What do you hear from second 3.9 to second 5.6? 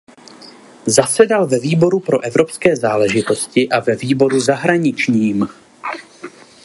výboru zahraničním.